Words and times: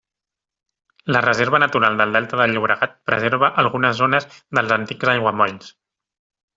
La 1.15 1.21
Reserva 1.25 1.59
Natural 1.63 1.99
del 2.01 2.17
Delta 2.17 2.41
del 2.41 2.55
Llobregat 2.57 2.97
preserva 3.11 3.53
algunes 3.65 4.03
zones 4.03 4.29
dels 4.37 4.77
antics 4.81 5.17
aiguamolls. 5.17 5.75